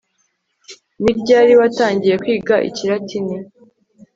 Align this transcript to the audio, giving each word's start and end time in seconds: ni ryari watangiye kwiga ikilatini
ni 1.01 1.11
ryari 1.19 1.51
watangiye 1.59 2.15
kwiga 2.21 2.55
ikilatini 2.69 3.37